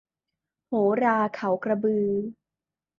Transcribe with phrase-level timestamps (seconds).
[0.67, 0.73] โห
[1.03, 2.07] ราเขากระบือ